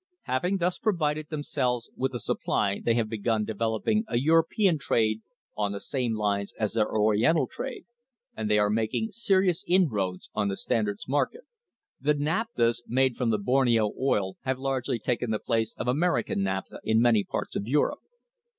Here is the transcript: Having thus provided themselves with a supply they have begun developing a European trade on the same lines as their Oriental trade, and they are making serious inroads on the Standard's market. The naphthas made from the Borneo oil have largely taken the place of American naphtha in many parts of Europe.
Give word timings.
Having 0.23 0.57
thus 0.57 0.79
provided 0.79 1.29
themselves 1.29 1.91
with 1.95 2.15
a 2.15 2.19
supply 2.19 2.81
they 2.83 2.95
have 2.95 3.07
begun 3.07 3.45
developing 3.45 4.03
a 4.07 4.17
European 4.17 4.79
trade 4.79 5.21
on 5.55 5.73
the 5.73 5.79
same 5.79 6.15
lines 6.15 6.53
as 6.57 6.73
their 6.73 6.89
Oriental 6.91 7.45
trade, 7.45 7.85
and 8.35 8.49
they 8.49 8.57
are 8.57 8.71
making 8.71 9.11
serious 9.11 9.63
inroads 9.67 10.31
on 10.33 10.47
the 10.47 10.57
Standard's 10.57 11.07
market. 11.07 11.43
The 11.99 12.15
naphthas 12.15 12.81
made 12.87 13.15
from 13.15 13.29
the 13.29 13.37
Borneo 13.37 13.93
oil 14.01 14.37
have 14.41 14.57
largely 14.57 14.97
taken 14.97 15.29
the 15.29 15.37
place 15.37 15.75
of 15.77 15.87
American 15.87 16.41
naphtha 16.41 16.79
in 16.83 16.99
many 16.99 17.23
parts 17.23 17.55
of 17.55 17.67
Europe. 17.67 17.99